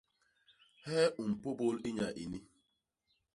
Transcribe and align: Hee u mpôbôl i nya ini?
Hee 0.85 1.05
u 1.21 1.23
mpôbôl 1.33 1.75
i 1.87 1.89
nya 1.97 2.07
ini? 2.23 2.39